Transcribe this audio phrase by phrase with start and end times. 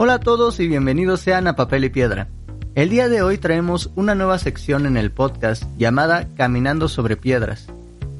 [0.00, 2.28] Hola a todos y bienvenidos sean a Papel y Piedra.
[2.76, 7.66] El día de hoy traemos una nueva sección en el podcast llamada Caminando sobre Piedras.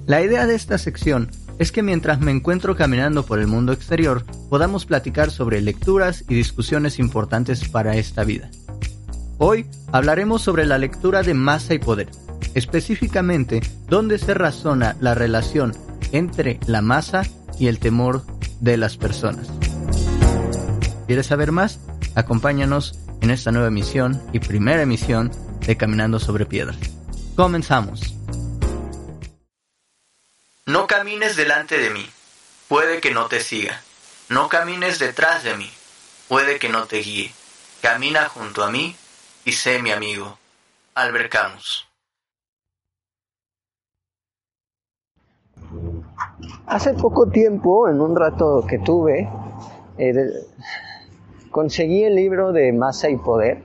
[0.04, 1.30] La idea de esta sección
[1.61, 6.35] es que mientras me encuentro caminando por el mundo exterior, podamos platicar sobre lecturas y
[6.35, 8.50] discusiones importantes para esta vida.
[9.38, 12.08] Hoy hablaremos sobre la lectura de masa y poder,
[12.54, 15.76] específicamente dónde se razona la relación
[16.10, 17.22] entre la masa
[17.56, 18.24] y el temor
[18.60, 19.48] de las personas.
[21.09, 21.80] ¿Quieres saber más?
[22.16, 25.30] Acompáñanos en esta nueva emisión y primera emisión
[25.66, 26.77] de Caminando sobre Piedras.
[27.34, 28.14] Comenzamos.
[30.66, 32.06] No camines delante de mí,
[32.69, 33.80] puede que no te siga.
[34.28, 35.70] No camines detrás de mí,
[36.28, 37.33] puede que no te guíe.
[37.80, 38.95] Camina junto a mí
[39.47, 40.38] y sé mi amigo.
[40.95, 41.88] Albert Camus.
[46.66, 49.27] Hace poco tiempo, en un rato que tuve,
[49.97, 50.14] eh,
[51.59, 53.65] conseguí el libro de Masa y Poder.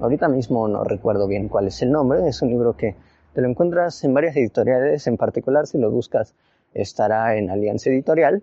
[0.00, 2.26] Ahorita mismo no recuerdo bien cuál es el nombre.
[2.26, 2.96] Es un libro que
[3.34, 5.06] te lo encuentras en varias editoriales.
[5.06, 6.34] En particular, si lo buscas,
[6.72, 8.42] estará en Alianza Editorial.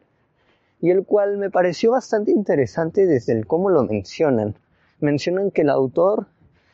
[0.82, 4.54] Y el cual me pareció bastante interesante desde el cómo lo mencionan.
[5.00, 6.28] Mencionan que el autor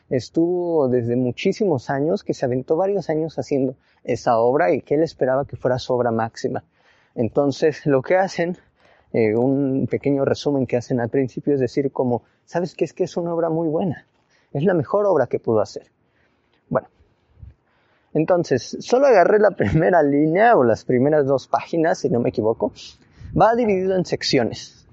[0.09, 5.03] estuvo desde muchísimos años, que se aventó varios años haciendo esa obra y que él
[5.03, 6.65] esperaba que fuera su obra máxima.
[7.15, 8.57] Entonces, lo que hacen
[9.13, 12.85] eh, un pequeño resumen que hacen al principio, es decir, como, ¿sabes qué?
[12.85, 14.05] Es que es una obra muy buena.
[14.51, 15.87] Es la mejor obra que pudo hacer.
[16.69, 16.87] Bueno,
[18.13, 22.71] entonces, solo agarré la primera línea o las primeras dos páginas, si no me equivoco.
[23.39, 24.85] Va dividido en secciones.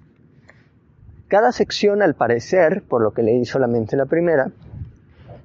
[1.28, 4.52] Cada sección, al parecer, por lo que leí solamente la primera,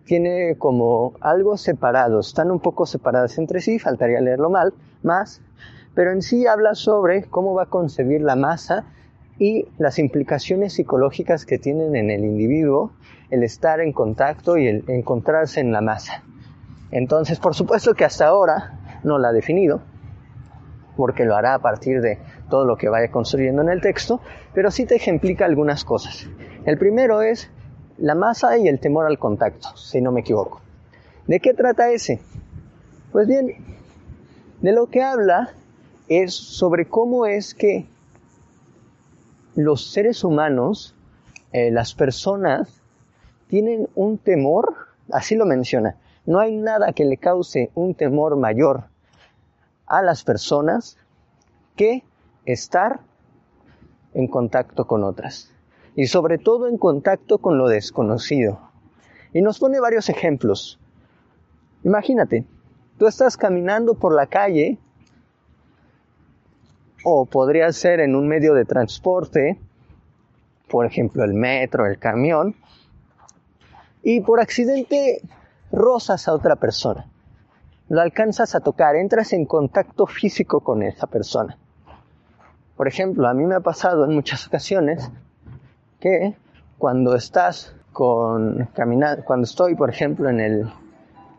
[0.05, 5.39] tiene como algo separado, están un poco separadas entre sí, faltaría leerlo mal, más,
[5.95, 8.85] pero en sí habla sobre cómo va a concebir la masa
[9.37, 12.91] y las implicaciones psicológicas que tienen en el individuo
[13.29, 16.23] el estar en contacto y el encontrarse en la masa.
[16.91, 19.81] Entonces, por supuesto que hasta ahora no la ha definido,
[20.97, 22.17] porque lo hará a partir de
[22.49, 24.19] todo lo que vaya construyendo en el texto,
[24.53, 26.27] pero sí te ejemplica algunas cosas.
[26.65, 27.49] El primero es
[27.97, 30.61] la masa y el temor al contacto, si no me equivoco.
[31.27, 32.19] ¿De qué trata ese?
[33.11, 33.53] Pues bien,
[34.61, 35.51] de lo que habla
[36.09, 37.87] es sobre cómo es que
[39.55, 40.95] los seres humanos,
[41.53, 42.81] eh, las personas,
[43.47, 44.75] tienen un temor,
[45.11, 48.85] así lo menciona, no hay nada que le cause un temor mayor
[49.85, 50.97] a las personas
[51.75, 52.03] que
[52.45, 52.99] estar
[54.13, 55.51] en contacto con otras
[55.95, 58.59] y sobre todo en contacto con lo desconocido.
[59.33, 60.79] Y nos pone varios ejemplos.
[61.83, 62.45] Imagínate,
[62.97, 64.79] tú estás caminando por la calle
[67.03, 69.59] o podría ser en un medio de transporte,
[70.69, 72.55] por ejemplo el metro, el camión,
[74.03, 75.21] y por accidente
[75.71, 77.05] rozas a otra persona.
[77.89, 81.57] Lo alcanzas a tocar, entras en contacto físico con esa persona.
[82.77, 85.09] Por ejemplo, a mí me ha pasado en muchas ocasiones
[85.99, 86.35] que
[86.77, 88.69] cuando estás con
[89.25, 90.69] cuando estoy, por ejemplo, en el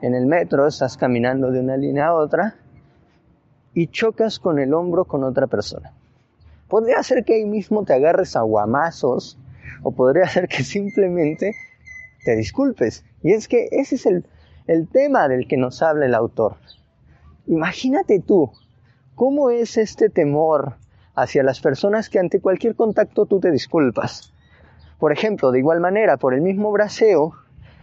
[0.03, 2.57] en el metro, estás caminando de una línea a otra
[3.75, 5.93] y chocas con el hombro con otra persona.
[6.69, 9.39] Podría ser que ahí mismo te agarres a guamazos
[9.83, 11.55] o podría ser que simplemente
[12.25, 13.05] te disculpes.
[13.23, 14.25] Y es que ese es el,
[14.67, 16.57] el tema del que nos habla el autor.
[17.47, 18.53] Imagínate tú,
[19.15, 20.75] ¿cómo es este temor
[21.15, 24.33] hacia las personas que ante cualquier contacto tú te disculpas?
[24.99, 27.35] Por ejemplo, de igual manera, por el mismo braseo,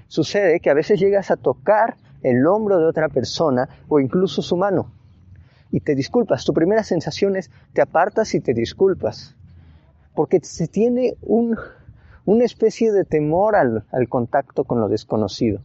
[0.08, 4.56] sucede que a veces llegas a tocar el hombro de otra persona o incluso su
[4.56, 4.92] mano
[5.72, 6.46] y te disculpas.
[6.46, 9.36] Tu primera sensación es te apartas y te disculpas.
[10.14, 11.58] Porque se tiene un,
[12.26, 15.62] una especie de temor al, al contacto con lo desconocido.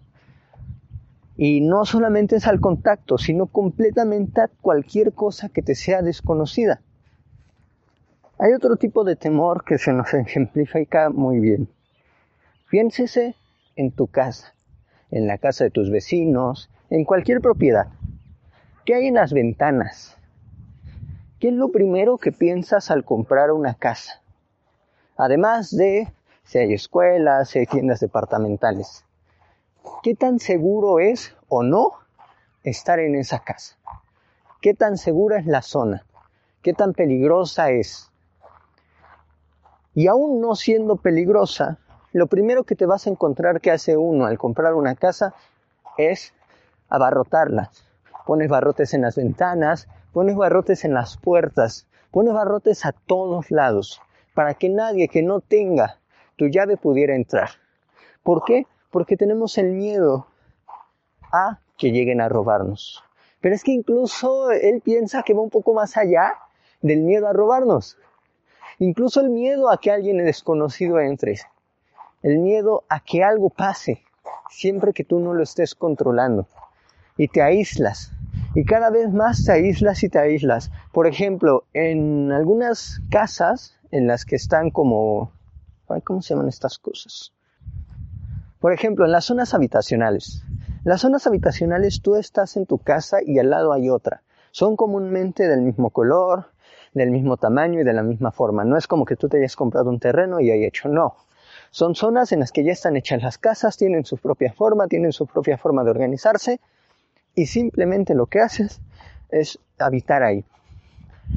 [1.37, 6.81] Y no solamente es al contacto, sino completamente a cualquier cosa que te sea desconocida.
[8.39, 11.69] Hay otro tipo de temor que se nos ejemplifica muy bien.
[12.71, 13.37] Piénsese
[13.77, 14.55] en tu casa,
[15.11, 17.87] en la casa de tus vecinos, en cualquier propiedad.
[18.85, 20.19] ¿Qué hay en las ventanas?
[21.39, 24.23] ¿Qué es lo primero que piensas al comprar una casa?
[25.17, 26.13] Además de
[26.43, 29.05] si hay escuelas, si hay tiendas departamentales.
[30.03, 31.93] ¿Qué tan seguro es o no
[32.65, 33.77] estar en esa casa?
[34.61, 36.05] ¿Qué tan segura es la zona?
[36.61, 38.11] ¿Qué tan peligrosa es?
[39.95, 41.79] Y aún no siendo peligrosa,
[42.13, 45.35] lo primero que te vas a encontrar que hace uno al comprar una casa
[45.99, 46.35] es
[46.89, 47.71] abarrotarla,
[48.27, 54.01] pones barrotes en las ventanas, pones barrotes en las puertas, pones barrotes a todos lados,
[54.35, 55.99] para que nadie que no tenga
[56.37, 57.51] tu llave pudiera entrar.
[58.23, 58.67] ¿Por qué?
[58.91, 60.27] Porque tenemos el miedo
[61.33, 63.03] a que lleguen a robarnos.
[63.41, 66.39] Pero es que incluso él piensa que va un poco más allá
[66.81, 67.99] del miedo a robarnos.
[68.79, 71.37] Incluso el miedo a que alguien desconocido entre.
[72.23, 74.03] El miedo a que algo pase
[74.49, 76.47] siempre que tú no lo estés controlando.
[77.23, 78.11] Y te aíslas.
[78.53, 80.73] Y cada vez más te aíslas y te aíslas.
[80.91, 85.31] Por ejemplo, en algunas casas en las que están como...
[86.03, 87.33] ¿Cómo se llaman estas cosas?
[88.59, 90.43] Por ejemplo, en las zonas habitacionales.
[90.83, 94.23] Las zonas habitacionales tú estás en tu casa y al lado hay otra.
[94.51, 96.47] Son comúnmente del mismo color,
[96.93, 98.65] del mismo tamaño y de la misma forma.
[98.65, 101.15] No es como que tú te hayas comprado un terreno y hay hecho, no.
[101.71, 105.13] Son zonas en las que ya están hechas las casas, tienen su propia forma, tienen
[105.13, 106.59] su propia forma de organizarse
[107.35, 108.81] y simplemente lo que haces
[109.31, 110.45] es habitar ahí.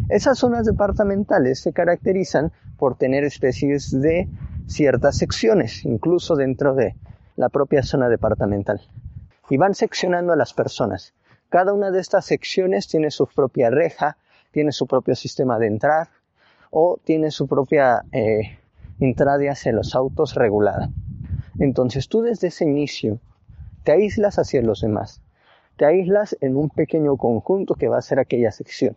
[0.09, 4.27] Esas zonas departamentales se caracterizan por tener especies de
[4.68, 6.95] ciertas secciones, incluso dentro de
[7.36, 8.81] la propia zona departamental
[9.50, 11.13] y van seccionando a las personas.
[11.50, 14.18] Cada una de estas secciones tiene su propia reja,
[14.51, 16.09] tiene su propio sistema de entrar
[16.71, 18.59] o tiene su propia eh,
[19.00, 20.89] entrada hacia los autos regulada.
[21.59, 23.19] Entonces tú desde ese inicio
[23.83, 25.21] te aíslas hacia los demás,
[25.77, 28.95] te aíslas en un pequeño conjunto que va a ser aquella sección.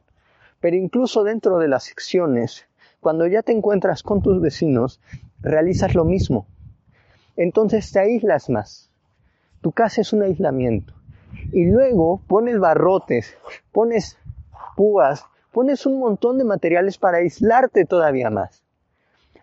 [0.60, 2.66] Pero incluso dentro de las secciones,
[3.00, 5.00] cuando ya te encuentras con tus vecinos,
[5.40, 6.46] realizas lo mismo.
[7.36, 8.88] Entonces te aíslas más
[9.60, 10.94] tu casa es un aislamiento.
[11.52, 13.36] Y luego pones barrotes,
[13.72, 14.16] pones
[14.76, 18.62] púas, pones un montón de materiales para aislarte todavía más.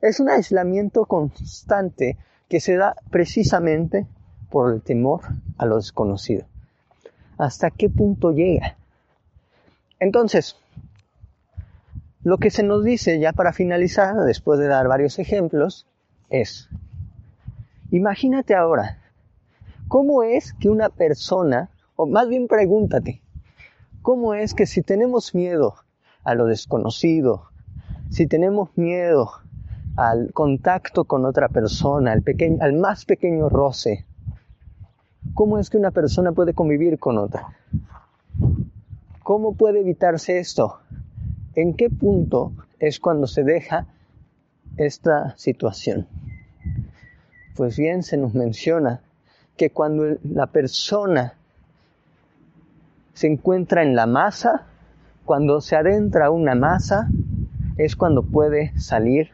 [0.01, 2.17] Es un aislamiento constante
[2.47, 4.07] que se da precisamente
[4.49, 5.21] por el temor
[5.57, 6.45] a lo desconocido.
[7.37, 8.77] ¿Hasta qué punto llega?
[9.99, 10.57] Entonces,
[12.23, 15.87] lo que se nos dice ya para finalizar, después de dar varios ejemplos,
[16.29, 16.69] es,
[17.91, 18.99] imagínate ahora
[19.87, 23.21] ¿Cómo es que una persona, o más bien pregúntate,
[24.01, 25.75] cómo es que si tenemos miedo
[26.23, 27.49] a lo desconocido,
[28.09, 29.29] si tenemos miedo
[29.95, 34.05] al contacto con otra persona, al, pequeño, al más pequeño roce,
[35.35, 37.49] ¿cómo es que una persona puede convivir con otra?
[39.21, 40.79] ¿Cómo puede evitarse esto?
[41.53, 43.85] ¿En qué punto es cuando se deja
[44.77, 46.07] esta situación?
[47.55, 49.01] Pues bien, se nos menciona
[49.57, 51.33] que cuando la persona
[53.13, 54.67] se encuentra en la masa,
[55.25, 57.09] cuando se adentra una masa,
[57.77, 59.31] es cuando puede salir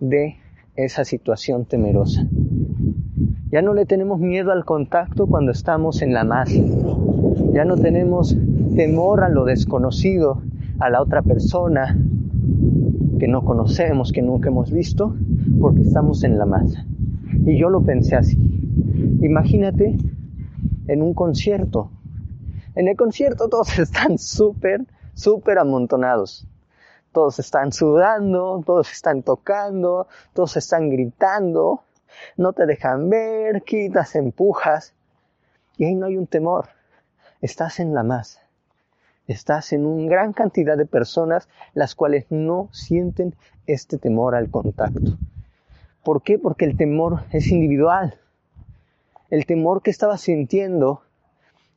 [0.00, 0.38] de
[0.76, 2.26] esa situación temerosa.
[3.54, 6.60] Ya no le tenemos miedo al contacto cuando estamos en la masa.
[7.52, 8.36] Ya no tenemos
[8.74, 10.42] temor a lo desconocido,
[10.80, 11.96] a la otra persona
[13.20, 15.14] que no conocemos, que nunca hemos visto,
[15.60, 16.84] porque estamos en la masa.
[17.46, 18.36] Y yo lo pensé así.
[19.22, 19.98] Imagínate
[20.88, 21.92] en un concierto.
[22.74, 24.84] En el concierto todos están súper,
[25.14, 26.48] súper amontonados.
[27.12, 31.82] Todos están sudando, todos están tocando, todos están gritando,
[32.36, 34.94] no te dejan ver, quitas, empujas.
[35.76, 36.68] Y ahí no hay un temor.
[37.40, 38.40] Estás en la masa.
[39.26, 43.34] Estás en una gran cantidad de personas las cuales no sienten
[43.66, 45.16] este temor al contacto.
[46.02, 46.38] ¿Por qué?
[46.38, 48.18] Porque el temor es individual
[49.34, 51.02] el temor que estaba sintiendo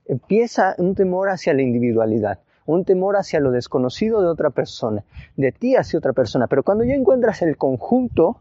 [0.06, 5.04] empieza un temor hacia la individualidad, un temor hacia lo desconocido de otra persona,
[5.36, 6.46] de ti hacia otra persona.
[6.46, 8.38] Pero cuando ya encuentras el conjunto,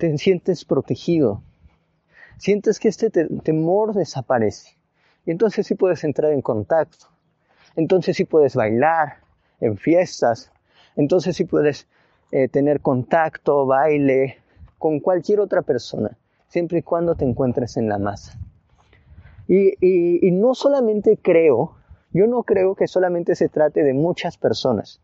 [0.00, 1.42] te sientes protegido,
[2.38, 4.70] sientes que este temor desaparece.
[5.26, 7.06] Y entonces sí puedes entrar en contacto,
[7.76, 9.18] entonces sí puedes bailar
[9.60, 10.50] en fiestas,
[10.96, 11.86] entonces sí puedes
[12.32, 14.38] eh, tener contacto, baile
[14.78, 16.16] con cualquier otra persona
[16.48, 18.38] siempre y cuando te encuentres en la masa.
[19.46, 21.74] Y, no solamente creo,
[22.12, 25.00] yo no creo que solamente se trate de muchas personas.